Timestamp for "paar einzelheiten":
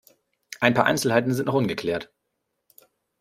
0.73-1.31